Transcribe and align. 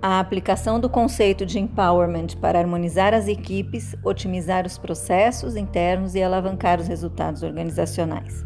A 0.00 0.20
aplicação 0.20 0.78
do 0.78 0.88
conceito 0.88 1.44
de 1.44 1.58
empowerment 1.58 2.28
para 2.40 2.60
harmonizar 2.60 3.12
as 3.12 3.26
equipes, 3.26 3.96
otimizar 4.04 4.64
os 4.64 4.78
processos 4.78 5.56
internos 5.56 6.14
e 6.14 6.22
alavancar 6.22 6.80
os 6.80 6.86
resultados 6.86 7.42
organizacionais. 7.42 8.44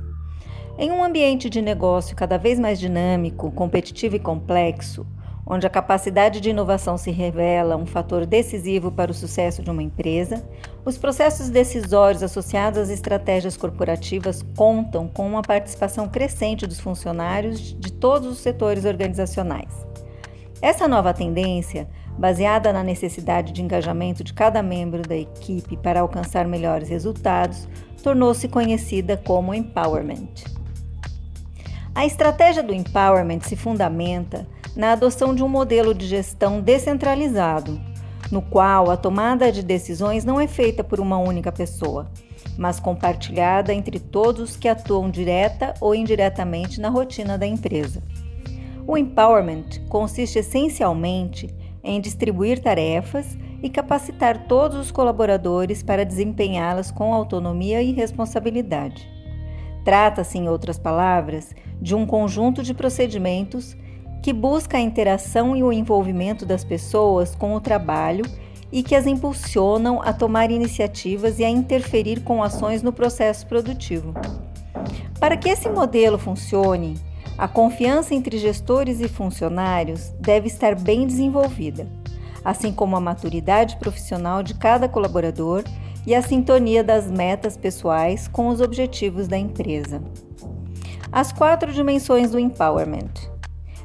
Em 0.79 0.91
um 0.91 1.05
ambiente 1.05 1.51
de 1.51 1.61
negócio 1.61 2.17
cada 2.17 2.39
vez 2.39 2.59
mais 2.59 2.81
dinâmico, 2.81 3.53
competitivo 3.53 4.17
e 4.17 4.19
complexo, 4.19 5.07
onde 5.53 5.67
a 5.67 5.71
capacidade 5.71 6.41
de 6.41 6.49
inovação 6.49 6.97
se 6.97 7.11
revela 7.11 7.77
um 7.77 7.85
fator 7.85 8.25
decisivo 8.25 8.91
para 8.91 9.11
o 9.11 9.15
sucesso 9.15 9.63
de 9.63 9.71
uma 9.71 9.83
empresa, 9.83 10.43
os 10.83 10.97
processos 10.97 11.51
decisórios 11.51 12.23
associados 12.23 12.79
às 12.79 12.89
estratégias 12.89 13.55
corporativas 13.55 14.43
contam 14.57 15.07
com 15.07 15.27
uma 15.27 15.43
participação 15.43 16.09
crescente 16.09 16.67
dos 16.67 16.81
funcionários 16.81 17.77
de 17.79 17.93
todos 17.93 18.29
os 18.29 18.39
setores 18.39 18.87
organizacionais. 18.87 19.69
Essa 20.63 20.89
nova 20.89 21.13
tendência, 21.13 21.87
baseada 22.17 22.73
na 22.73 22.83
necessidade 22.83 23.53
de 23.53 23.61
engajamento 23.61 24.25
de 24.25 24.33
cada 24.33 24.63
membro 24.63 25.03
da 25.03 25.17
equipe 25.17 25.77
para 25.77 26.01
alcançar 26.01 26.49
melhores 26.49 26.89
resultados, 26.89 27.69
tornou-se 28.03 28.49
conhecida 28.49 29.19
como 29.19 29.53
empowerment. 29.53 30.33
A 31.95 32.07
estratégia 32.07 32.63
do 32.63 32.73
empowerment 32.73 33.41
se 33.43 33.55
fundamenta 33.55 34.47
na 34.77 34.93
adoção 34.93 35.35
de 35.35 35.43
um 35.43 35.49
modelo 35.49 35.95
de 35.95 36.07
gestão 36.07 36.61
descentralizado, 36.61 37.81
no 38.31 38.41
qual 38.41 38.91
a 38.91 38.97
tomada 38.97 39.53
de 39.53 39.63
decisões 39.63 40.25
não 40.25 40.41
é 40.41 40.47
feita 40.47 40.83
por 40.83 41.01
uma 41.01 41.19
única 41.19 41.53
pessoa, 41.53 42.11
mas 42.57 42.81
compartilhada 42.81 43.73
entre 43.75 43.99
todos 43.99 44.57
que 44.57 44.69
atuam 44.69 45.11
direta 45.11 45.75
ou 45.81 45.95
indiretamente 45.95 46.81
na 46.81 46.89
rotina 46.89 47.37
da 47.37 47.47
empresa. 47.47 48.03
O 48.87 48.97
empowerment 48.97 49.81
consiste 49.89 50.39
essencialmente 50.39 51.55
em 51.85 52.01
distribuir 52.01 52.61
tarefas 52.61 53.37
e 53.63 53.71
capacitar 53.71 54.47
todos 54.47 54.77
os 54.79 54.91
colaboradores 54.91 55.83
para 55.83 56.05
desempenhá-las 56.05 56.91
com 56.91 57.15
autonomia 57.15 57.83
e 57.83 57.93
responsabilidade. 57.93 59.09
Trata-se, 59.85 60.39
em 60.39 60.49
outras 60.49 60.79
palavras, 60.79 61.55
de 61.81 61.95
um 61.95 62.07
conjunto 62.07 62.63
de 62.63 62.75
procedimentos 62.75 63.77
que 64.23 64.33
busca 64.33 64.79
a 64.79 64.81
interação 64.81 65.57
e 65.57 65.65
o 65.65 65.73
envolvimento 65.73 66.47
das 66.47 66.63
pessoas 66.63 67.35
com 67.35 67.55
o 67.55 67.61
trabalho 67.61 68.25
e 68.71 68.83
que 68.83 68.95
as 68.95 69.05
impulsionam 69.05 70.01
a 70.01 70.13
tomar 70.13 70.51
iniciativas 70.51 71.41
e 71.41 71.45
a 71.45 71.51
interferir 71.51 72.23
com 72.23 72.43
ações 72.43 72.83
no 72.83 72.93
processo 72.93 73.47
produtivo. 73.47 74.15
Para 75.19 75.37
que 75.37 75.49
esse 75.49 75.69
modelo 75.69 76.19
funcione, 76.19 76.97
a 77.37 77.49
confiança 77.49 78.15
entre 78.15 78.39
gestores 78.39 79.01
e 79.01 79.09
funcionários 79.09 80.11
deve 80.21 80.47
estar 80.47 80.77
bem 80.77 81.07
desenvolvida, 81.07 81.89
assim 82.45 82.73
como 82.73 82.97
a 82.97 83.01
maturidade 83.01 83.77
profissional 83.77 84.43
de 84.43 84.55
cada 84.55 84.89
colaborador 84.89 85.65
e 86.07 86.15
a 86.15 86.23
sintonia 86.23 86.83
das 86.85 87.11
metas 87.11 87.57
pessoais 87.57 88.29
com 88.29 88.49
os 88.49 88.61
objetivos 88.61 89.27
da 89.27 89.37
empresa. 89.37 90.01
As 91.11 91.33
quatro 91.33 91.73
dimensões 91.73 92.31
do 92.31 92.39
empowerment. 92.39 93.32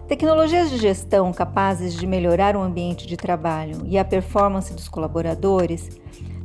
Tecnologias 0.07 0.69
de 0.69 0.77
gestão 0.77 1.33
capazes 1.33 1.93
de 1.93 2.07
melhorar 2.07 2.55
o 2.55 2.61
ambiente 2.61 3.05
de 3.05 3.17
trabalho 3.17 3.81
e 3.85 3.97
a 3.97 4.05
performance 4.05 4.73
dos 4.73 4.87
colaboradores 4.87 5.89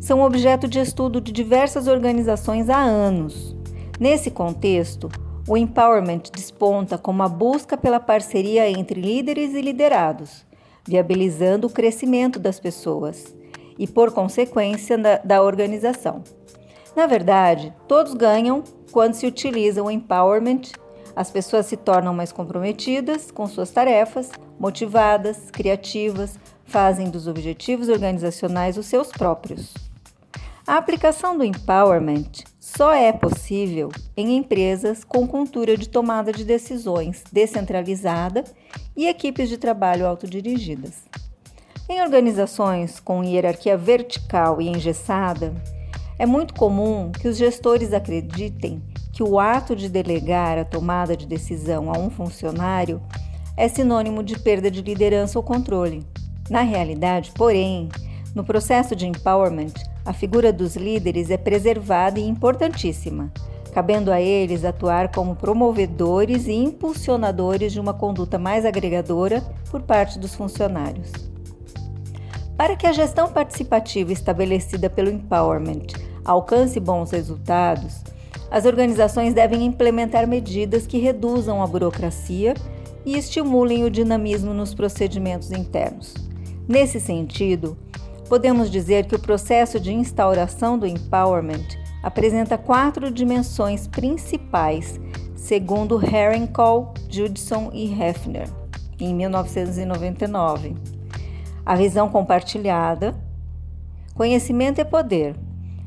são 0.00 0.20
objeto 0.20 0.66
de 0.66 0.80
estudo 0.80 1.20
de 1.20 1.30
diversas 1.30 1.86
organizações 1.86 2.68
há 2.68 2.78
anos. 2.78 3.56
Nesse 4.00 4.32
contexto, 4.32 5.08
o 5.46 5.56
empowerment 5.56 6.22
desponta 6.34 6.98
como 6.98 7.22
a 7.22 7.28
busca 7.28 7.76
pela 7.76 8.00
parceria 8.00 8.68
entre 8.68 9.00
líderes 9.00 9.54
e 9.54 9.60
liderados, 9.60 10.44
viabilizando 10.84 11.68
o 11.68 11.70
crescimento 11.70 12.40
das 12.40 12.58
pessoas 12.58 13.32
e, 13.78 13.86
por 13.86 14.10
consequência, 14.10 14.98
da, 14.98 15.18
da 15.18 15.40
organização. 15.40 16.24
Na 16.96 17.06
verdade, 17.06 17.72
todos 17.86 18.12
ganham 18.12 18.64
quando 18.90 19.14
se 19.14 19.26
utiliza 19.26 19.84
o 19.84 19.90
empowerment. 19.90 20.72
As 21.14 21.30
pessoas 21.30 21.66
se 21.66 21.76
tornam 21.76 22.14
mais 22.14 22.32
comprometidas 22.32 23.30
com 23.30 23.46
suas 23.46 23.70
tarefas, 23.70 24.30
motivadas, 24.58 25.50
criativas, 25.50 26.38
fazem 26.64 27.10
dos 27.10 27.26
objetivos 27.26 27.88
organizacionais 27.88 28.78
os 28.78 28.86
seus 28.86 29.08
próprios. 29.08 29.74
A 30.66 30.76
aplicação 30.76 31.36
do 31.36 31.44
empowerment 31.44 32.44
só 32.58 32.94
é 32.94 33.12
possível 33.12 33.90
em 34.16 34.36
empresas 34.36 35.04
com 35.04 35.26
cultura 35.26 35.76
de 35.76 35.88
tomada 35.88 36.32
de 36.32 36.44
decisões 36.44 37.24
descentralizada 37.30 38.44
e 38.96 39.06
equipes 39.06 39.48
de 39.48 39.58
trabalho 39.58 40.06
autodirigidas. 40.06 41.02
Em 41.88 42.00
organizações 42.00 43.00
com 43.00 43.24
hierarquia 43.24 43.76
vertical 43.76 44.62
e 44.62 44.68
engessada, 44.68 45.52
é 46.18 46.24
muito 46.24 46.54
comum 46.54 47.10
que 47.10 47.28
os 47.28 47.36
gestores 47.36 47.92
acreditem 47.92 48.80
que 49.12 49.22
o 49.22 49.38
ato 49.38 49.76
de 49.76 49.88
delegar 49.88 50.58
a 50.58 50.64
tomada 50.64 51.16
de 51.16 51.26
decisão 51.26 51.92
a 51.92 51.98
um 51.98 52.08
funcionário 52.08 53.00
é 53.56 53.68
sinônimo 53.68 54.22
de 54.22 54.38
perda 54.38 54.70
de 54.70 54.80
liderança 54.80 55.38
ou 55.38 55.42
controle. 55.42 56.04
Na 56.48 56.62
realidade, 56.62 57.30
porém, 57.34 57.90
no 58.34 58.42
processo 58.42 58.96
de 58.96 59.06
empowerment, 59.06 59.74
a 60.04 60.12
figura 60.12 60.52
dos 60.52 60.74
líderes 60.74 61.30
é 61.30 61.36
preservada 61.36 62.18
e 62.18 62.26
importantíssima, 62.26 63.30
cabendo 63.72 64.10
a 64.10 64.20
eles 64.20 64.64
atuar 64.64 65.12
como 65.12 65.36
promovedores 65.36 66.46
e 66.46 66.52
impulsionadores 66.52 67.72
de 67.72 67.80
uma 67.80 67.92
conduta 67.92 68.38
mais 68.38 68.64
agregadora 68.64 69.42
por 69.70 69.82
parte 69.82 70.18
dos 70.18 70.34
funcionários. 70.34 71.12
Para 72.56 72.76
que 72.76 72.86
a 72.86 72.92
gestão 72.92 73.30
participativa 73.30 74.12
estabelecida 74.12 74.88
pelo 74.88 75.10
empowerment 75.10 75.86
alcance 76.24 76.78
bons 76.78 77.10
resultados, 77.10 78.02
as 78.52 78.66
organizações 78.66 79.32
devem 79.32 79.64
implementar 79.64 80.28
medidas 80.28 80.86
que 80.86 80.98
reduzam 80.98 81.62
a 81.62 81.66
burocracia 81.66 82.52
e 83.02 83.16
estimulem 83.16 83.82
o 83.82 83.90
dinamismo 83.90 84.52
nos 84.52 84.74
procedimentos 84.74 85.50
internos. 85.50 86.12
Nesse 86.68 87.00
sentido, 87.00 87.78
podemos 88.28 88.70
dizer 88.70 89.06
que 89.06 89.14
o 89.14 89.18
processo 89.18 89.80
de 89.80 89.90
instauração 89.90 90.78
do 90.78 90.86
empowerment 90.86 91.66
apresenta 92.02 92.58
quatro 92.58 93.10
dimensões 93.10 93.86
principais, 93.88 95.00
segundo 95.34 95.98
Herringcall, 96.04 96.92
Judson 97.08 97.70
e 97.72 97.90
Hefner, 97.90 98.50
em 99.00 99.14
1999. 99.14 100.74
A 101.64 101.74
visão 101.74 102.10
compartilhada, 102.10 103.14
conhecimento 104.14 104.78
é 104.78 104.84
poder, 104.84 105.34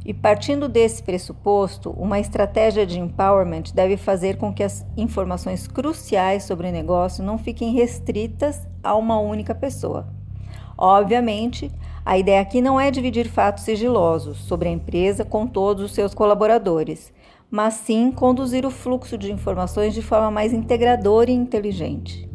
e 0.05 0.13
partindo 0.13 0.69
desse 0.69 1.01
pressuposto, 1.01 1.89
uma 1.97 2.19
estratégia 2.19 2.85
de 2.85 2.99
empowerment 2.99 3.73
deve 3.73 3.97
fazer 3.97 4.37
com 4.37 4.53
que 4.53 4.61
as 4.61 4.85
informações 4.95 5.67
cruciais 5.67 6.43
sobre 6.43 6.69
o 6.69 6.71
negócio 6.71 7.23
não 7.23 7.39
fiquem 7.39 7.73
restritas 7.73 8.67
a 8.83 8.95
uma 8.95 9.19
única 9.19 9.55
pessoa. 9.55 10.07
Obviamente, 10.77 11.71
a 12.05 12.19
ideia 12.19 12.39
aqui 12.39 12.61
não 12.61 12.79
é 12.79 12.91
dividir 12.91 13.27
fatos 13.27 13.63
sigilosos 13.63 14.37
sobre 14.37 14.69
a 14.69 14.71
empresa 14.71 15.25
com 15.25 15.47
todos 15.47 15.83
os 15.85 15.93
seus 15.93 16.13
colaboradores, 16.13 17.11
mas 17.49 17.73
sim 17.73 18.11
conduzir 18.11 18.63
o 18.63 18.69
fluxo 18.69 19.17
de 19.17 19.31
informações 19.31 19.95
de 19.95 20.03
forma 20.03 20.29
mais 20.29 20.53
integradora 20.53 21.31
e 21.31 21.33
inteligente. 21.33 22.29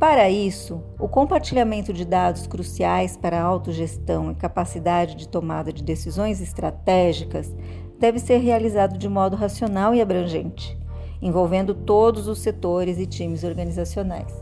Para 0.00 0.30
isso, 0.30 0.82
o 0.98 1.06
compartilhamento 1.06 1.92
de 1.92 2.06
dados 2.06 2.46
cruciais 2.46 3.18
para 3.18 3.38
a 3.38 3.44
autogestão 3.44 4.32
e 4.32 4.34
capacidade 4.34 5.14
de 5.14 5.28
tomada 5.28 5.70
de 5.70 5.82
decisões 5.82 6.40
estratégicas 6.40 7.54
deve 7.98 8.18
ser 8.18 8.38
realizado 8.38 8.96
de 8.96 9.06
modo 9.10 9.36
racional 9.36 9.94
e 9.94 10.00
abrangente, 10.00 10.74
envolvendo 11.20 11.74
todos 11.74 12.28
os 12.28 12.38
setores 12.38 12.98
e 12.98 13.04
times 13.04 13.44
organizacionais. 13.44 14.32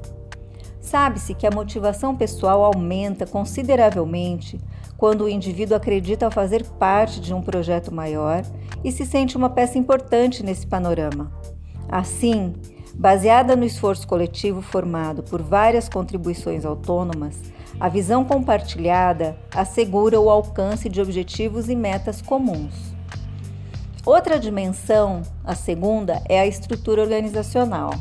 Sabe-se 0.81 1.35
que 1.35 1.45
a 1.45 1.51
motivação 1.51 2.15
pessoal 2.15 2.63
aumenta 2.63 3.27
consideravelmente 3.27 4.61
quando 4.97 5.25
o 5.25 5.29
indivíduo 5.29 5.77
acredita 5.77 6.31
fazer 6.31 6.65
parte 6.79 7.21
de 7.21 7.35
um 7.35 7.43
projeto 7.43 7.93
maior 7.93 8.43
e 8.85 8.93
se 8.93 9.05
sente 9.05 9.37
uma 9.37 9.51
peça 9.51 9.77
importante 9.77 10.45
nesse 10.45 10.69
panorama. 10.69 11.33
Assim, 11.89 12.55
baseada 12.99 13.55
no 13.55 13.65
esforço 13.65 14.09
coletivo 14.09 14.61
formado 14.61 15.23
por 15.23 15.41
várias 15.41 15.89
contribuições 15.89 16.65
autônomas, 16.65 17.37
a 17.79 17.89
visão 17.89 18.25
compartilhada 18.25 19.37
assegura 19.55 20.19
o 20.19 20.29
alcance 20.29 20.89
de 20.89 21.01
objetivos 21.01 21.69
e 21.69 21.77
metas 21.77 22.21
comuns. 22.21 22.75
Outra 24.05 24.39
dimensão, 24.39 25.23
a 25.45 25.55
segunda, 25.55 26.21
é 26.29 26.41
a 26.41 26.47
estrutura 26.47 27.03
organizacional. 27.03 27.95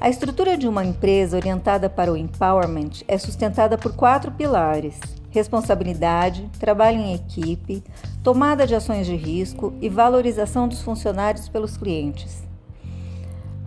A 0.00 0.08
estrutura 0.08 0.56
de 0.56 0.66
uma 0.66 0.84
empresa 0.84 1.36
orientada 1.36 1.90
para 1.90 2.10
o 2.10 2.16
empowerment 2.16 3.02
é 3.06 3.18
sustentada 3.18 3.76
por 3.76 3.94
quatro 3.94 4.30
pilares: 4.30 4.98
responsabilidade, 5.28 6.48
trabalho 6.58 6.98
em 6.98 7.14
equipe, 7.14 7.82
tomada 8.22 8.66
de 8.66 8.74
ações 8.74 9.06
de 9.06 9.16
risco 9.16 9.74
e 9.82 9.88
valorização 9.88 10.66
dos 10.66 10.80
funcionários 10.80 11.48
pelos 11.48 11.76
clientes. 11.76 12.47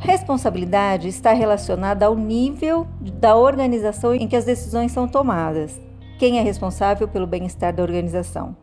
Responsabilidade 0.02 1.08
está 1.08 1.32
relacionada 1.32 2.08
ao 2.08 2.16
nível 2.16 2.88
da 3.00 3.36
organização 3.36 4.16
em 4.16 4.28
que 4.28 4.36
as 4.36 4.44
decisões 4.44 4.92
são 4.92 5.08
tomadas. 5.08 5.80
Quem 6.18 6.40
é 6.40 6.42
responsável 6.42 7.08
pelo 7.08 7.28
bem-estar 7.28 7.72
da 7.72 7.84
organização? 7.84 8.58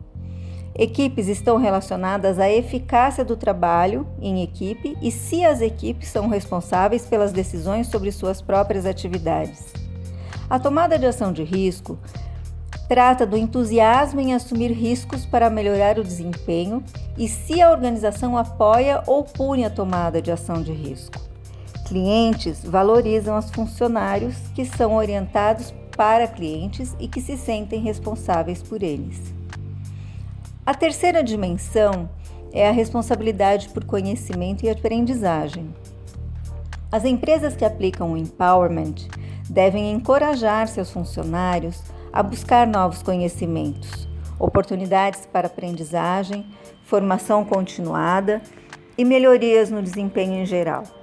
Equipes 0.75 1.29
estão 1.29 1.55
relacionadas 1.55 2.39
à 2.39 2.49
eficácia 2.49 3.23
do 3.23 3.37
trabalho 3.37 4.05
em 4.21 4.43
equipe 4.43 4.97
e 5.01 5.09
se 5.11 5.45
as 5.45 5.61
equipes 5.61 6.09
são 6.09 6.27
responsáveis 6.27 7.05
pelas 7.05 7.31
decisões 7.31 7.87
sobre 7.87 8.11
suas 8.11 8.41
próprias 8.41 8.85
atividades. 8.85 9.71
A 10.49 10.59
tomada 10.59 10.99
de 10.99 11.05
ação 11.05 11.31
de 11.31 11.43
risco 11.43 11.97
trata 12.89 13.25
do 13.25 13.37
entusiasmo 13.37 14.19
em 14.19 14.33
assumir 14.33 14.73
riscos 14.73 15.25
para 15.25 15.49
melhorar 15.49 15.99
o 15.99 16.03
desempenho 16.03 16.83
e 17.17 17.29
se 17.29 17.61
a 17.61 17.71
organização 17.71 18.37
apoia 18.37 19.01
ou 19.07 19.23
pune 19.23 19.63
a 19.63 19.69
tomada 19.69 20.21
de 20.21 20.33
ação 20.33 20.61
de 20.61 20.73
risco. 20.73 21.28
Clientes 21.89 22.63
valorizam 22.63 23.35
os 23.35 23.49
funcionários 23.49 24.35
que 24.53 24.63
são 24.63 24.93
orientados 24.93 25.73
para 25.97 26.27
clientes 26.27 26.95
e 26.99 27.07
que 27.07 27.19
se 27.19 27.35
sentem 27.35 27.81
responsáveis 27.81 28.61
por 28.61 28.83
eles. 28.83 29.33
A 30.63 30.75
terceira 30.75 31.23
dimensão 31.23 32.07
é 32.53 32.69
a 32.69 32.71
responsabilidade 32.71 33.69
por 33.69 33.85
conhecimento 33.85 34.63
e 34.63 34.69
aprendizagem. 34.69 35.73
As 36.91 37.05
empresas 37.05 37.55
que 37.55 37.65
aplicam 37.65 38.13
o 38.13 38.17
empowerment 38.17 39.07
devem 39.49 39.91
encorajar 39.91 40.67
seus 40.67 40.91
funcionários 40.91 41.81
a 42.13 42.21
buscar 42.21 42.67
novos 42.67 43.01
conhecimentos, 43.01 44.07
oportunidades 44.37 45.25
para 45.25 45.47
aprendizagem, 45.47 46.45
formação 46.83 47.43
continuada 47.43 48.43
e 48.95 49.03
melhorias 49.03 49.71
no 49.71 49.81
desempenho 49.81 50.35
em 50.35 50.45
geral. 50.45 50.98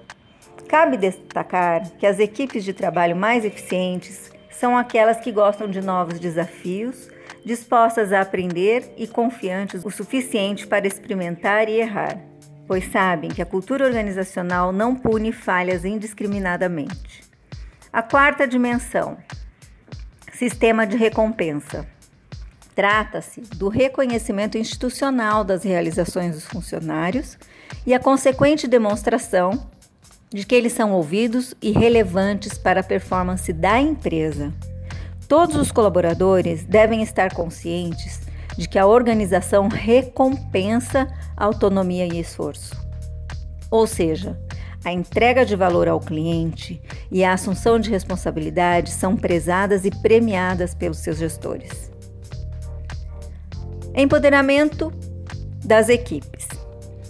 Cabe 0.68 0.96
destacar 0.96 1.88
que 1.98 2.06
as 2.06 2.18
equipes 2.18 2.64
de 2.64 2.72
trabalho 2.72 3.14
mais 3.14 3.44
eficientes 3.44 4.32
são 4.50 4.76
aquelas 4.76 5.18
que 5.20 5.30
gostam 5.30 5.68
de 5.68 5.80
novos 5.80 6.18
desafios 6.18 7.08
dispostas 7.44 8.12
a 8.12 8.22
aprender 8.22 8.92
e 8.96 9.06
confiantes 9.06 9.84
o 9.84 9.90
suficiente 9.90 10.66
para 10.66 10.84
experimentar 10.84 11.68
e 11.68 11.80
errar, 11.80 12.18
pois 12.66 12.90
sabem 12.90 13.30
que 13.30 13.40
a 13.40 13.46
cultura 13.46 13.86
organizacional 13.86 14.72
não 14.72 14.96
pune 14.96 15.30
falhas 15.30 15.84
indiscriminadamente. 15.84 17.22
A 17.92 18.02
quarta 18.02 18.48
dimensão: 18.48 19.16
sistema 20.32 20.84
de 20.84 20.96
recompensa. 20.96 21.86
Trata-se 22.74 23.40
do 23.40 23.68
reconhecimento 23.68 24.58
institucional 24.58 25.44
das 25.44 25.62
realizações 25.62 26.34
dos 26.34 26.44
funcionários 26.44 27.38
e 27.86 27.94
a 27.94 28.00
consequente 28.00 28.66
demonstração 28.66 29.70
de 30.32 30.44
que 30.44 30.54
eles 30.54 30.72
são 30.72 30.92
ouvidos 30.92 31.54
e 31.62 31.70
relevantes 31.70 32.58
para 32.58 32.80
a 32.80 32.84
performance 32.84 33.52
da 33.52 33.80
empresa. 33.80 34.52
Todos 35.28 35.56
os 35.56 35.72
colaboradores 35.72 36.64
devem 36.64 37.02
estar 37.02 37.34
conscientes 37.34 38.20
de 38.56 38.68
que 38.68 38.78
a 38.78 38.86
organização 38.86 39.68
recompensa 39.68 41.06
autonomia 41.36 42.06
e 42.06 42.18
esforço. 42.18 42.74
Ou 43.70 43.86
seja, 43.86 44.38
a 44.84 44.92
entrega 44.92 45.44
de 45.44 45.56
valor 45.56 45.88
ao 45.88 45.98
cliente 45.98 46.80
e 47.10 47.24
a 47.24 47.32
assunção 47.32 47.78
de 47.78 47.90
responsabilidade 47.90 48.90
são 48.90 49.16
prezadas 49.16 49.84
e 49.84 49.90
premiadas 49.90 50.74
pelos 50.74 50.98
seus 50.98 51.18
gestores. 51.18 51.90
Empoderamento 53.94 54.92
das 55.64 55.88
equipes. 55.88 56.46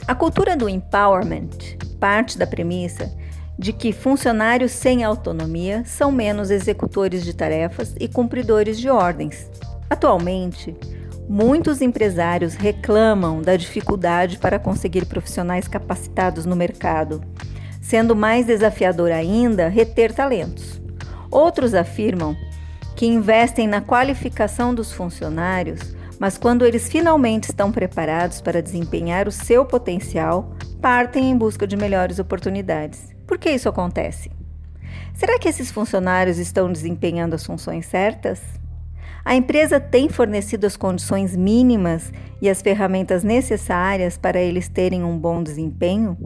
A 0.07 0.15
cultura 0.15 0.57
do 0.57 0.69
empowerment 0.69 1.77
parte 1.99 2.39
da 2.39 2.47
premissa 2.47 3.13
de 3.59 3.73
que 3.73 3.93
funcionários 3.93 4.73
sem 4.73 5.03
autonomia 5.03 5.83
são 5.87 6.13
menos 6.13 6.51
executores 6.51 7.25
de 7.25 7.33
tarefas 7.35 7.95
e 7.99 8.07
cumpridores 8.07 8.79
de 8.79 8.91
ordens. 8.91 9.51
Atualmente, 9.89 10.77
muitos 11.29 11.81
empresários 11.81 12.55
reclamam 12.55 13.41
da 13.41 13.57
dificuldade 13.57 14.39
para 14.39 14.59
conseguir 14.59 15.07
profissionais 15.07 15.67
capacitados 15.67 16.45
no 16.45 16.55
mercado, 16.55 17.23
sendo 17.81 18.15
mais 18.15 18.47
desafiador 18.47 19.11
ainda 19.11 19.69
reter 19.69 20.13
talentos. 20.13 20.81
Outros 21.31 21.73
afirmam 21.73 22.37
que 22.95 23.07
investem 23.07 23.67
na 23.67 23.81
qualificação 23.81 24.75
dos 24.75 24.93
funcionários, 24.93 25.96
mas 26.19 26.39
quando 26.39 26.65
eles 26.65 26.89
finalmente 26.89 27.51
estão 27.51 27.71
preparados 27.71 28.41
para 28.41 28.63
desempenhar 28.63 29.29
o 29.29 29.33
seu 29.33 29.65
potencial, 29.65 30.55
partem 30.81 31.31
em 31.31 31.37
busca 31.37 31.67
de 31.67 31.77
melhores 31.77 32.19
oportunidades. 32.19 33.15
Por 33.27 33.39
que 33.39 33.51
isso 33.51 33.69
acontece? 33.69 34.31
Será 35.15 35.39
que 35.39 35.49
esses 35.49 35.71
funcionários 35.71 36.39
estão 36.39 36.71
desempenhando 36.71 37.35
as 37.35 37.45
funções 37.45 37.87
certas? 37.87 38.41
A 39.25 39.35
empresa 39.35 39.81
tem 39.81 40.09
fornecido 40.09 40.67
as 40.67 40.77
condições 40.77 41.35
mínimas 41.35 42.13
e 42.41 42.49
as 42.49 42.63
ferramentas 42.63 43.25
necessárias 43.25 44.17
para 44.17 44.41
eles 44.41 44.69
terem 44.69 45.03
um 45.03 45.19
bom 45.19 45.43
desempenho? 45.43 46.17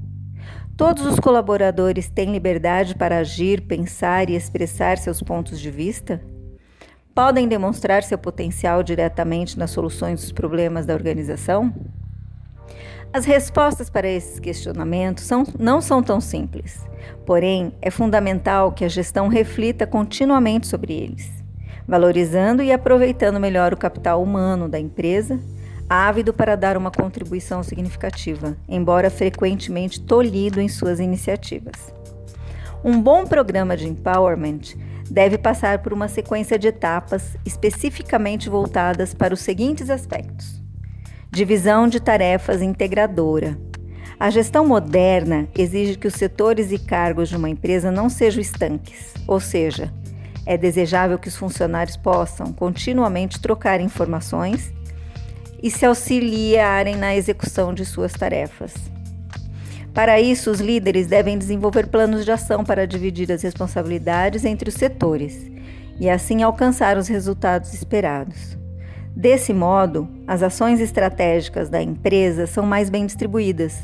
Todos 0.77 1.05
os 1.07 1.19
colaboradores 1.21 2.09
têm 2.09 2.33
liberdade 2.33 2.95
para 2.95 3.19
agir, 3.19 3.63
pensar 3.63 4.29
e 4.29 4.35
expressar 4.35 4.99
seus 4.99 5.23
pontos 5.23 5.61
de 5.61 5.71
vista? 5.71 6.21
Podem 7.15 7.49
demonstrar 7.49 8.03
seu 8.03 8.17
potencial 8.17 8.83
diretamente 8.83 9.59
nas 9.59 9.73
soluções 9.73 10.21
dos 10.21 10.33
problemas 10.33 10.87
da 10.87 10.95
organização? 10.95 11.75
As 13.13 13.25
respostas 13.25 13.91
para 13.91 14.07
esses 14.07 14.39
questionamentos 14.39 15.25
são, 15.25 15.45
não 15.59 15.81
são 15.81 16.01
tão 16.01 16.21
simples, 16.21 16.87
porém, 17.27 17.73
é 17.83 17.91
fundamental 17.91 18.71
que 18.71 18.85
a 18.85 18.89
gestão 18.89 19.27
reflita 19.27 19.85
continuamente 19.85 20.69
sobre 20.69 20.93
eles, 20.93 21.29
valorizando 21.89 22.63
e 22.63 22.71
aproveitando 22.71 23.41
melhor 23.41 23.75
o 23.75 23.77
capital 23.77 24.23
humano 24.23 24.69
da 24.69 24.79
empresa, 24.79 25.41
ávido 25.89 26.33
para 26.33 26.55
dar 26.55 26.77
uma 26.77 26.93
contribuição 26.93 27.65
significativa, 27.65 28.57
embora 28.69 29.11
frequentemente 29.11 30.01
tolhido 30.01 30.61
em 30.61 30.69
suas 30.69 31.01
iniciativas. 31.01 31.93
Um 32.85 33.03
bom 33.03 33.27
programa 33.27 33.77
de 33.77 33.89
empowerment 33.89 34.77
deve 35.11 35.37
passar 35.37 35.81
por 35.81 35.93
uma 35.93 36.09
sequência 36.09 36.59
de 36.59 36.69
etapas 36.69 37.37
especificamente 37.45 38.49
voltadas 38.49 39.13
para 39.13 39.35
os 39.35 39.41
seguintes 39.41 39.91
aspectos 39.91 40.61
Divisão 41.33 41.87
de 41.87 42.01
tarefas 42.01 42.61
integradora. 42.61 43.57
A 44.19 44.31
gestão 44.31 44.67
moderna 44.67 45.47
exige 45.57 45.97
que 45.97 46.09
os 46.09 46.15
setores 46.15 46.73
e 46.73 46.79
cargos 46.79 47.29
de 47.29 47.37
uma 47.37 47.49
empresa 47.49 47.93
não 47.93 48.09
sejam 48.11 48.41
estanques, 48.41 49.15
ou 49.29 49.39
seja, 49.39 49.95
é 50.45 50.59
desejável 50.59 51.21
que 51.21 51.29
os 51.29 51.37
funcionários 51.37 51.97
possam 51.97 52.53
continuamente 52.53 53.41
trocar 53.41 53.81
informações 53.81 54.73
e 55.63 55.71
se 55.71 55.87
auxiliarem 55.87 56.97
na 56.97 57.15
execução 57.15 57.73
de 57.73 57.85
suas 57.85 58.13
tarefas. 58.13 58.75
Para 59.93 60.21
isso, 60.21 60.51
os 60.51 60.61
líderes 60.61 61.09
devem 61.09 61.37
desenvolver 61.37 61.89
planos 61.89 62.25
de 62.25 62.31
ação 62.31 62.65
para 62.65 62.87
dividir 62.87 63.31
as 63.33 63.43
responsabilidades 63.43 64.45
entre 64.45 64.69
os 64.69 64.75
setores 64.75 65.51
e 65.99 66.09
assim 66.09 66.43
alcançar 66.43 66.97
os 66.97 67.09
resultados 67.09 67.75
esperados. 67.75 68.57
Desse 69.15 69.53
modo, 69.53 70.09
as 70.27 70.43
ações 70.43 70.81
estratégicas 70.81 71.69
da 71.69 71.83
empresa 71.83 72.47
são 72.47 72.65
mais 72.65 72.89
bem 72.89 73.05
distribuídas 73.05 73.83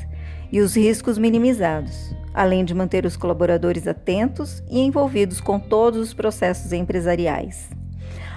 e 0.53 0.61
os 0.61 0.77
riscos 0.77 1.19
minimizados, 1.19 2.15
além 2.33 2.65
de 2.65 2.73
manter 2.73 3.05
os 3.05 3.17
colaboradores 3.17 3.89
atentos 3.89 4.63
e 4.71 4.79
envolvidos 4.81 5.41
com 5.41 5.59
todos 5.59 6.01
os 6.01 6.15
processos 6.15 6.73
empresariais. 6.73 7.69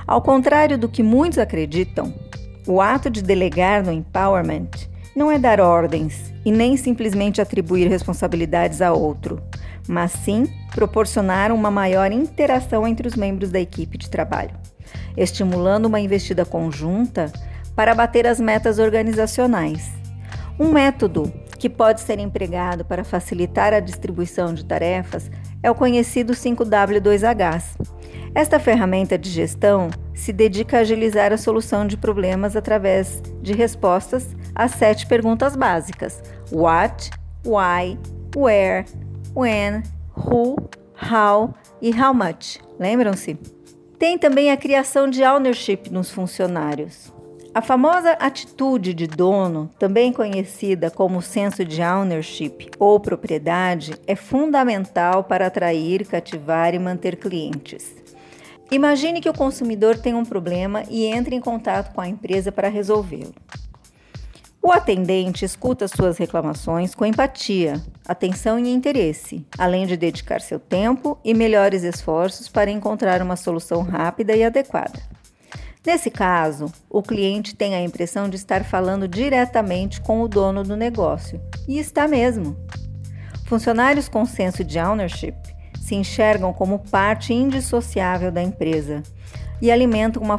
Ao 0.08 0.22
contrário 0.22 0.78
do 0.78 0.90
que 0.90 1.04
muitos 1.04 1.38
acreditam, 1.38 2.12
o 2.68 2.82
ato 2.82 3.10
de 3.12 3.22
delegar 3.22 3.84
no 3.84 3.92
empowerment 3.92 4.90
não 5.20 5.30
é 5.30 5.38
dar 5.38 5.60
ordens 5.60 6.34
e 6.46 6.52
nem 6.52 6.78
simplesmente 6.78 7.42
atribuir 7.42 7.90
responsabilidades 7.90 8.82
a 8.82 8.94
outro, 8.94 9.44
mas 9.86 10.14
sim 10.14 10.48
proporcionar 10.72 11.52
uma 11.52 11.70
maior 11.70 12.10
interação 12.12 12.88
entre 12.88 13.06
os 13.06 13.16
membros 13.16 13.52
da 13.52 13.60
equipe 13.60 13.98
de 13.98 14.10
trabalho 14.10 14.58
estimulando 15.18 15.86
uma 15.86 16.00
investida 16.00 16.46
conjunta 16.46 17.32
para 17.76 17.94
bater 17.94 18.26
as 18.26 18.40
metas 18.40 18.80
organizacionais. 18.80 19.92
Um 20.60 20.72
método 20.72 21.32
que 21.58 21.70
pode 21.70 22.02
ser 22.02 22.20
empregado 22.20 22.86
para 22.86 23.04
facilitar 23.04 23.74
a 23.74 23.80
distribuição 23.80 24.54
de 24.54 24.66
tarefas 24.66 25.30
é 25.62 25.70
o 25.70 25.76
conhecido 25.76 26.34
5W2H. 26.34 27.64
Esta 28.34 28.60
ferramenta 28.60 29.18
de 29.18 29.30
gestão 29.30 29.90
se 30.14 30.32
dedica 30.32 30.78
a 30.78 30.82
agilizar 30.82 31.34
a 31.34 31.38
solução 31.38 31.86
de 31.86 31.98
problemas 31.98 32.56
através 32.56 33.22
de 33.42 33.54
respostas 33.54 34.28
às 34.56 34.72
sete 34.72 35.08
perguntas 35.08 35.56
básicas: 35.56 36.22
What, 36.52 37.12
Why, 37.46 37.98
Where, 38.36 38.86
When, 39.36 39.84
Who, 40.16 40.56
How 41.12 41.54
e 41.82 41.92
How 41.92 42.14
much. 42.14 42.60
Lembram-se? 42.80 43.38
Tem 43.98 44.18
também 44.18 44.52
a 44.52 44.58
criação 44.58 45.10
de 45.10 45.24
ownership 45.24 45.90
nos 45.92 46.10
funcionários. 46.10 47.12
A 47.54 47.62
famosa 47.62 48.12
atitude 48.12 48.94
de 48.94 49.08
dono, 49.08 49.70
também 49.80 50.14
conhecida 50.14 50.92
como 50.92 51.22
senso 51.22 51.66
de 51.66 51.82
ownership 51.82 52.70
ou 52.78 53.00
propriedade, 53.00 53.96
é 54.06 54.16
fundamental 54.16 55.24
para 55.24 55.48
atrair, 55.48 56.06
cativar 56.06 56.76
e 56.76 56.80
manter 56.80 57.16
clientes. 57.16 57.96
Imagine 58.72 59.20
que 59.20 59.30
o 59.30 59.34
consumidor 59.34 59.98
tem 59.98 60.14
um 60.14 60.24
problema 60.24 60.84
e 60.90 61.06
entre 61.06 61.36
em 61.36 61.42
contato 61.42 61.92
com 61.94 62.02
a 62.02 62.08
empresa 62.08 62.52
para 62.52 62.70
resolvê-lo. 62.70 63.34
O 64.62 64.74
atendente 64.74 65.46
escuta 65.46 65.88
suas 65.88 66.18
reclamações 66.18 66.94
com 66.94 67.06
empatia, 67.06 67.82
atenção 68.06 68.60
e 68.60 68.70
interesse, 68.70 69.46
além 69.58 69.88
de 69.88 69.96
dedicar 69.96 70.42
seu 70.42 70.60
tempo 70.60 71.18
e 71.24 71.34
melhores 71.34 71.84
esforços 71.84 72.50
para 72.50 72.70
encontrar 72.70 73.22
uma 73.22 73.38
solução 73.38 73.82
rápida 73.82 74.36
e 74.36 74.44
adequada. 74.44 75.00
Nesse 75.86 76.12
caso, 76.12 76.72
o 76.90 77.02
cliente 77.02 77.56
tem 77.56 77.74
a 77.74 77.82
impressão 77.82 78.28
de 78.28 78.36
estar 78.36 78.66
falando 78.66 79.08
diretamente 79.08 80.02
com 80.02 80.22
o 80.22 80.28
dono 80.28 80.62
do 80.62 80.76
negócio, 80.76 81.40
e 81.66 81.80
está 81.80 82.06
mesmo. 82.06 82.58
Funcionários 83.46 84.10
com 84.10 84.26
senso 84.26 84.62
de 84.62 84.78
ownership 84.78 85.38
se 85.80 85.96
enxergam 85.96 86.52
como 86.52 86.80
parte 86.80 87.34
indissociável 87.34 88.30
da 88.30 88.44
empresa 88.44 89.02
e 89.62 89.72
alimentam 89.72 90.22
uma 90.22 90.38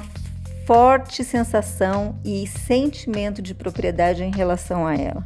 forte 0.66 1.24
sensação 1.24 2.18
e 2.24 2.46
sentimento 2.46 3.42
de 3.42 3.54
propriedade 3.54 4.22
em 4.22 4.30
relação 4.30 4.86
a 4.86 4.94
ela. 4.94 5.22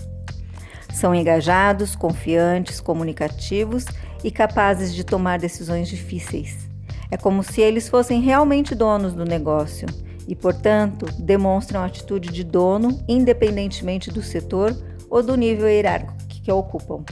São 0.93 1.15
engajados, 1.15 1.97
confiantes, 1.97 2.81
comunicativos 2.81 3.85
e 4.23 4.31
capazes 4.31 4.95
de 4.95 5.05
tomar 5.05 5.39
decisões 5.39 5.89
difíceis. 5.89 6.69
É 7.11 7.17
como 7.17 7.43
se 7.43 7.61
eles 7.61 7.89
fossem 7.89 8.21
realmente 8.21 8.75
donos 8.75 9.13
do 9.13 9.25
negócio 9.25 9.87
e, 10.27 10.35
portanto, 10.35 11.07
demonstram 11.19 11.83
atitude 11.83 12.31
de 12.31 12.45
dono 12.45 13.03
independentemente 13.09 14.11
do 14.11 14.23
setor 14.23 14.77
ou 15.11 15.23
do 15.23 15.37
nível 15.37 15.69
hierárquico 15.69 16.15
que 16.29 16.51
ocupam. 16.51 17.05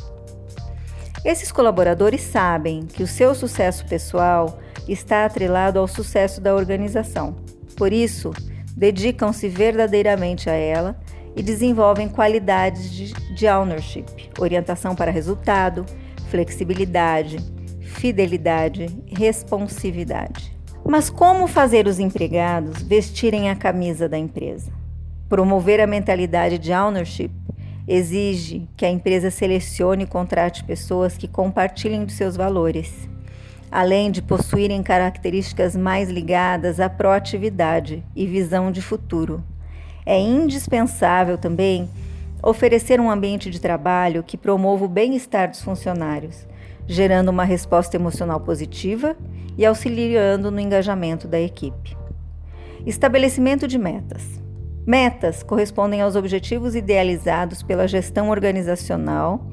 Esses 1.25 1.53
colaboradores 1.53 2.21
sabem 2.21 2.87
que 2.87 3.03
o 3.03 3.07
seu 3.07 3.35
sucesso 3.35 3.85
pessoal 3.87 4.59
está 4.89 5.25
atrelado 5.25 5.79
ao 5.79 5.87
sucesso 5.87 6.41
da 6.41 6.55
organização. 6.55 7.37
Por 7.77 7.93
isso, 7.93 8.33
dedicam-se 8.77 9.49
verdadeiramente 9.49 10.49
a 10.49 10.55
ela 10.55 10.99
e 11.35 11.43
desenvolvem 11.43 12.09
qualidades 12.09 12.91
de, 12.93 13.13
de 13.35 13.47
ownership, 13.47 14.05
orientação 14.39 14.95
para 14.95 15.11
resultado, 15.11 15.85
flexibilidade, 16.29 17.39
fidelidade, 17.81 18.87
responsividade. 19.07 20.57
Mas 20.85 21.09
como 21.09 21.47
fazer 21.47 21.87
os 21.87 21.99
empregados 21.99 22.83
vestirem 22.83 23.49
a 23.49 23.57
camisa 23.57 24.09
da 24.09 24.19
empresa? 24.19 24.73
Promover 25.29 25.81
a 25.81 25.87
mentalidade 25.87 26.59
de 26.59 26.73
ownership 26.73 27.31
exige 27.87 28.69
que 28.77 28.85
a 28.85 28.91
empresa 28.91 29.31
selecione 29.31 30.05
e 30.05 30.07
contrate 30.07 30.65
pessoas 30.65 31.17
que 31.17 31.29
compartilhem 31.29 32.05
dos 32.05 32.15
seus 32.15 32.37
valores, 32.37 33.09
além 33.73 34.11
de 34.11 34.21
possuírem 34.21 34.83
características 34.83 35.75
mais 35.75 36.11
ligadas 36.11 36.79
à 36.79 36.91
proatividade 36.91 38.05
e 38.15 38.27
visão 38.27 38.71
de 38.71 38.83
futuro. 38.83 39.43
É 40.05 40.21
indispensável 40.21 41.39
também 41.39 41.89
oferecer 42.43 43.01
um 43.01 43.11
ambiente 43.11 43.49
de 43.49 43.59
trabalho 43.59 44.23
que 44.23 44.37
promova 44.37 44.85
o 44.85 44.89
bem-estar 44.89 45.49
dos 45.49 45.63
funcionários, 45.63 46.47
gerando 46.87 47.31
uma 47.31 47.45
resposta 47.45 47.97
emocional 47.97 48.41
positiva 48.41 49.17
e 49.57 49.65
auxiliando 49.65 50.51
no 50.51 50.61
engajamento 50.61 51.27
da 51.27 51.41
equipe. 51.41 51.97
Estabelecimento 52.85 53.67
de 53.67 53.79
metas. 53.79 54.43
Metas 54.87 55.43
correspondem 55.43 56.03
aos 56.03 56.15
objetivos 56.15 56.75
idealizados 56.75 57.63
pela 57.63 57.89
gestão 57.89 58.29
organizacional 58.29 59.47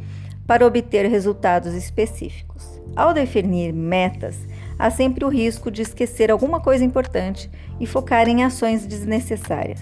para 0.46 0.66
obter 0.66 1.06
resultados 1.06 1.74
específicos. 1.74 2.79
Ao 2.96 3.14
definir 3.14 3.74
metas, 3.74 4.38
há 4.78 4.90
sempre 4.90 5.24
o 5.24 5.30
risco 5.30 5.72
de 5.72 5.82
esquecer 5.82 6.32
alguma 6.32 6.60
coisa 6.60 6.84
importante 6.84 7.50
e 7.80 7.86
focar 7.86 8.28
em 8.28 8.44
ações 8.44 8.86
desnecessárias. 8.86 9.82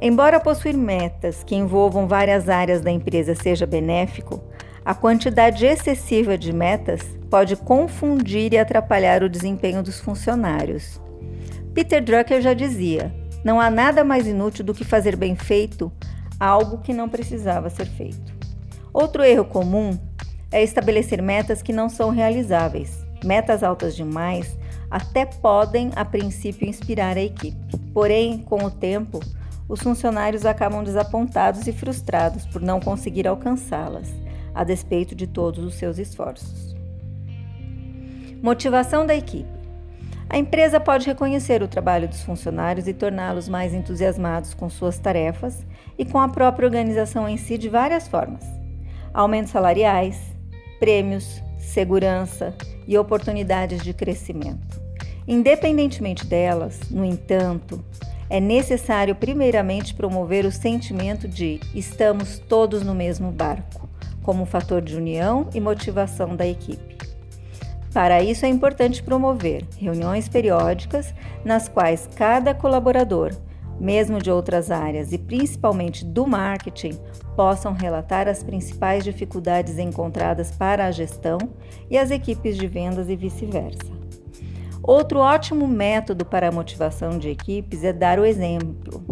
Embora 0.00 0.40
possuir 0.40 0.76
metas 0.76 1.42
que 1.44 1.54
envolvam 1.54 2.06
várias 2.06 2.48
áreas 2.48 2.82
da 2.82 2.90
empresa 2.90 3.34
seja 3.34 3.66
benéfico, 3.66 4.42
a 4.84 4.94
quantidade 4.94 5.64
excessiva 5.64 6.36
de 6.36 6.52
metas 6.52 7.00
pode 7.30 7.56
confundir 7.56 8.52
e 8.52 8.58
atrapalhar 8.58 9.22
o 9.22 9.28
desempenho 9.28 9.82
dos 9.82 9.98
funcionários. 10.00 11.00
Peter 11.72 12.02
Drucker 12.02 12.42
já 12.42 12.52
dizia: 12.52 13.14
não 13.42 13.60
há 13.60 13.70
nada 13.70 14.04
mais 14.04 14.26
inútil 14.26 14.64
do 14.64 14.74
que 14.74 14.84
fazer 14.84 15.16
bem 15.16 15.34
feito 15.34 15.90
algo 16.38 16.78
que 16.78 16.92
não 16.92 17.08
precisava 17.08 17.70
ser 17.70 17.86
feito. 17.86 18.34
Outro 18.92 19.24
erro 19.24 19.44
comum 19.44 19.98
é 20.54 20.62
estabelecer 20.62 21.20
metas 21.20 21.60
que 21.60 21.72
não 21.72 21.88
são 21.88 22.10
realizáveis. 22.10 23.04
Metas 23.24 23.64
altas 23.64 23.96
demais 23.96 24.56
até 24.88 25.26
podem, 25.26 25.90
a 25.96 26.04
princípio, 26.04 26.68
inspirar 26.68 27.16
a 27.16 27.20
equipe. 27.20 27.58
Porém, 27.92 28.38
com 28.38 28.62
o 28.62 28.70
tempo, 28.70 29.18
os 29.68 29.82
funcionários 29.82 30.46
acabam 30.46 30.84
desapontados 30.84 31.66
e 31.66 31.72
frustrados 31.72 32.46
por 32.46 32.62
não 32.62 32.78
conseguir 32.78 33.26
alcançá-las, 33.26 34.08
a 34.54 34.62
despeito 34.62 35.16
de 35.16 35.26
todos 35.26 35.64
os 35.64 35.74
seus 35.74 35.98
esforços. 35.98 36.76
Motivação 38.40 39.04
da 39.04 39.16
equipe. 39.16 39.50
A 40.30 40.38
empresa 40.38 40.78
pode 40.78 41.04
reconhecer 41.04 41.64
o 41.64 41.68
trabalho 41.68 42.06
dos 42.06 42.22
funcionários 42.22 42.86
e 42.86 42.94
torná-los 42.94 43.48
mais 43.48 43.74
entusiasmados 43.74 44.54
com 44.54 44.70
suas 44.70 45.00
tarefas 45.00 45.66
e 45.98 46.04
com 46.04 46.20
a 46.20 46.28
própria 46.28 46.66
organização 46.66 47.28
em 47.28 47.36
si 47.36 47.58
de 47.58 47.68
várias 47.68 48.06
formas: 48.06 48.44
aumentos 49.12 49.50
salariais, 49.50 50.33
prêmios, 50.84 51.42
segurança 51.56 52.54
e 52.86 52.98
oportunidades 52.98 53.82
de 53.82 53.94
crescimento. 53.94 54.82
Independentemente 55.26 56.26
delas, 56.26 56.78
no 56.90 57.02
entanto, 57.02 57.82
é 58.28 58.38
necessário 58.38 59.14
primeiramente 59.14 59.94
promover 59.94 60.44
o 60.44 60.52
sentimento 60.52 61.26
de 61.26 61.58
estamos 61.74 62.38
todos 62.38 62.82
no 62.82 62.94
mesmo 62.94 63.32
barco, 63.32 63.88
como 64.22 64.44
fator 64.44 64.82
de 64.82 64.94
união 64.94 65.48
e 65.54 65.60
motivação 65.60 66.36
da 66.36 66.46
equipe. 66.46 66.98
Para 67.90 68.22
isso 68.22 68.44
é 68.44 68.50
importante 68.50 69.02
promover 69.02 69.64
reuniões 69.78 70.28
periódicas 70.28 71.14
nas 71.46 71.66
quais 71.66 72.06
cada 72.14 72.52
colaborador, 72.52 73.30
mesmo 73.80 74.20
de 74.20 74.30
outras 74.30 74.70
áreas 74.70 75.12
e 75.12 75.16
principalmente 75.16 76.04
do 76.04 76.26
marketing, 76.26 76.98
possam 77.36 77.72
relatar 77.72 78.28
as 78.28 78.42
principais 78.42 79.04
dificuldades 79.04 79.78
encontradas 79.78 80.50
para 80.50 80.86
a 80.86 80.90
gestão 80.90 81.38
e 81.90 81.98
as 81.98 82.10
equipes 82.10 82.56
de 82.56 82.66
vendas 82.66 83.08
e 83.08 83.16
vice-versa. 83.16 83.92
Outro 84.82 85.18
ótimo 85.18 85.66
método 85.66 86.24
para 86.24 86.48
a 86.48 86.52
motivação 86.52 87.18
de 87.18 87.30
equipes 87.30 87.82
é 87.84 87.92
dar 87.92 88.18
o 88.18 88.24
exemplo. 88.24 89.02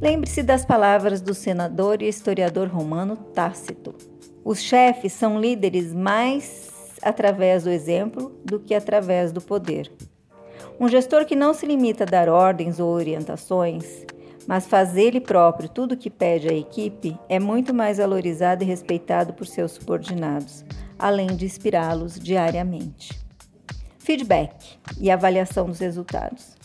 Lembre-se 0.00 0.42
das 0.42 0.64
palavras 0.64 1.20
do 1.20 1.34
senador 1.34 2.02
e 2.02 2.08
historiador 2.08 2.66
romano 2.68 3.16
Tácito. 3.16 3.94
Os 4.44 4.60
chefes 4.60 5.12
são 5.12 5.40
líderes 5.40 5.92
mais 5.92 6.70
através 7.02 7.64
do 7.64 7.70
exemplo 7.70 8.32
do 8.44 8.58
que 8.58 8.74
através 8.74 9.32
do 9.32 9.40
poder. 9.40 9.92
Um 10.80 10.88
gestor 10.88 11.24
que 11.26 11.36
não 11.36 11.52
se 11.52 11.66
limita 11.66 12.04
a 12.04 12.06
dar 12.06 12.28
ordens 12.28 12.80
ou 12.80 12.88
orientações, 12.88 14.04
mas 14.46 14.66
faz 14.66 14.96
ele 14.96 15.20
próprio 15.20 15.68
tudo 15.68 15.92
o 15.92 15.96
que 15.96 16.10
pede 16.10 16.48
à 16.48 16.52
equipe, 16.52 17.16
é 17.28 17.38
muito 17.38 17.72
mais 17.72 17.98
valorizado 17.98 18.62
e 18.62 18.66
respeitado 18.66 19.32
por 19.32 19.46
seus 19.46 19.72
subordinados, 19.72 20.64
além 20.98 21.28
de 21.28 21.44
inspirá-los 21.44 22.18
diariamente. 22.18 23.18
Feedback 23.98 24.78
e 25.00 25.10
avaliação 25.10 25.66
dos 25.66 25.78
resultados. 25.78 26.56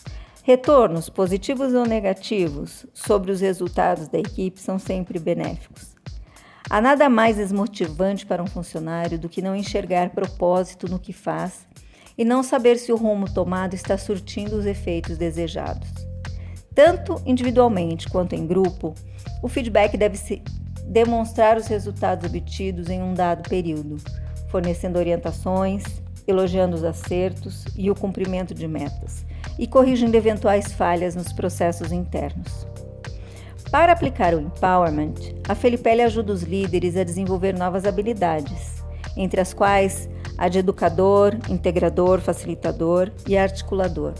Retornos, 0.42 1.08
positivos 1.08 1.74
ou 1.74 1.84
negativos, 1.84 2.86
sobre 2.94 3.30
os 3.30 3.40
resultados 3.40 4.08
da 4.08 4.18
equipe 4.18 4.60
são 4.60 4.78
sempre 4.78 5.18
benéficos. 5.18 5.94
Há 6.70 6.80
nada 6.80 7.08
mais 7.08 7.36
desmotivante 7.36 8.26
para 8.26 8.42
um 8.42 8.46
funcionário 8.46 9.18
do 9.18 9.28
que 9.28 9.40
não 9.40 9.54
enxergar 9.54 10.10
propósito 10.10 10.88
no 10.88 10.98
que 10.98 11.12
faz 11.12 11.66
e 12.16 12.24
não 12.24 12.42
saber 12.42 12.76
se 12.78 12.92
o 12.92 12.96
rumo 12.96 13.32
tomado 13.32 13.74
está 13.74 13.96
surtindo 13.96 14.56
os 14.56 14.66
efeitos 14.66 15.16
desejados. 15.16 15.88
Tanto 16.78 17.20
individualmente 17.26 18.08
quanto 18.08 18.36
em 18.36 18.46
grupo, 18.46 18.94
o 19.42 19.48
feedback 19.48 19.96
deve 19.96 20.16
se 20.16 20.40
demonstrar 20.84 21.56
os 21.56 21.66
resultados 21.66 22.24
obtidos 22.24 22.88
em 22.88 23.02
um 23.02 23.14
dado 23.14 23.42
período, 23.48 23.96
fornecendo 24.46 24.96
orientações, 24.96 25.82
elogiando 26.24 26.76
os 26.76 26.84
acertos 26.84 27.64
e 27.76 27.90
o 27.90 27.96
cumprimento 27.96 28.54
de 28.54 28.68
metas, 28.68 29.26
e 29.58 29.66
corrigindo 29.66 30.16
eventuais 30.16 30.72
falhas 30.72 31.16
nos 31.16 31.32
processos 31.32 31.90
internos. 31.90 32.64
Para 33.72 33.90
aplicar 33.90 34.32
o 34.32 34.40
empowerment, 34.40 35.34
a 35.48 35.56
Felipelli 35.56 36.02
ajuda 36.02 36.32
os 36.32 36.44
líderes 36.44 36.96
a 36.96 37.02
desenvolver 37.02 37.58
novas 37.58 37.86
habilidades, 37.86 38.84
entre 39.16 39.40
as 39.40 39.52
quais 39.52 40.08
a 40.38 40.48
de 40.48 40.60
educador, 40.60 41.36
integrador, 41.50 42.20
facilitador 42.20 43.10
e 43.26 43.36
articulador. 43.36 44.14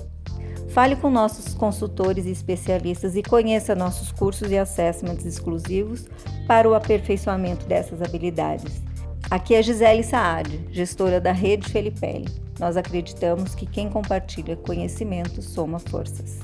Fale 0.79 0.95
com 0.95 1.11
nossos 1.11 1.55
consultores 1.55 2.25
e 2.25 2.31
especialistas 2.31 3.17
e 3.17 3.23
conheça 3.25 3.75
nossos 3.75 4.13
cursos 4.13 4.49
e 4.49 4.57
assessments 4.57 5.27
exclusivos 5.27 6.07
para 6.47 6.71
o 6.71 6.75
aperfeiçoamento 6.75 7.67
dessas 7.67 8.01
habilidades. 8.01 8.81
Aqui 9.29 9.57
é 9.57 9.61
Gisele 9.61 10.05
Saad, 10.05 10.69
gestora 10.71 11.21
da 11.21 11.33
Rede 11.33 11.69
Felipelli. 11.69 12.29
Nós 12.61 12.77
acreditamos 12.77 13.57
que 13.57 13.67
quem 13.67 13.91
compartilha 13.91 14.55
conhecimento 14.55 15.43
soma 15.43 15.81
forças. 15.81 16.39